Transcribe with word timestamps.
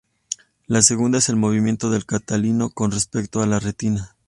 La 0.65 0.81
segunda 0.81 1.19
es 1.19 1.29
el 1.29 1.35
movimiento 1.35 1.91
del 1.91 2.07
cristalino 2.07 2.71
con 2.71 2.89
respecto 2.91 3.43
a 3.43 3.45
la 3.45 3.59
retina. 3.59 4.15